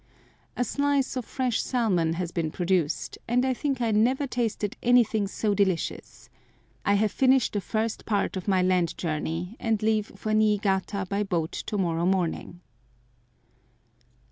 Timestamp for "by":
11.07-11.21